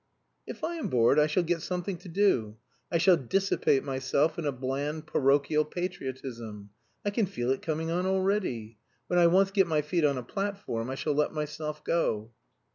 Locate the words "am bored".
0.77-1.19